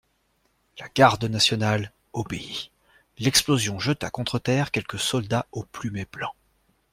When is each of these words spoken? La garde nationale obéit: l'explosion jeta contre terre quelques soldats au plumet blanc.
La 0.79 0.89
garde 0.89 1.25
nationale 1.25 1.91
obéit: 2.13 2.71
l'explosion 3.19 3.77
jeta 3.77 4.09
contre 4.09 4.39
terre 4.39 4.71
quelques 4.71 4.97
soldats 4.97 5.45
au 5.51 5.63
plumet 5.63 6.07
blanc. 6.11 6.33